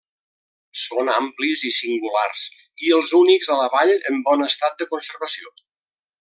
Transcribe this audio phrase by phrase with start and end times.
[0.83, 2.45] Són amplis i singulars
[2.87, 5.55] i els únics a la vall en bon estat de conservació.